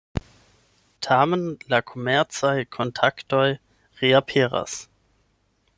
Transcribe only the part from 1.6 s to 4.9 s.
la komercaj kontaktoj reaperas.